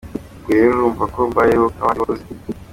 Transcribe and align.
Ubwo 0.37 0.49
rero 0.55 0.71
urumva 0.75 1.03
ko 1.13 1.19
mbayeho 1.29 1.65
nk’abandi 1.73 1.99
bakozi.” 2.01 2.25